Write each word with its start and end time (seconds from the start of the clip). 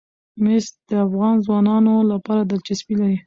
مس 0.43 0.65
د 0.89 0.91
افغان 1.05 1.35
ځوانانو 1.45 1.93
لپاره 2.11 2.41
دلچسپي 2.51 2.95
لري. 3.01 3.17